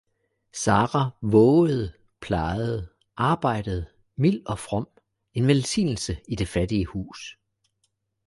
[0.53, 3.85] Sara vågede, plejede, arbejdede,
[4.15, 4.87] mild og from,
[5.33, 7.37] en velsignelse i det fattige hus.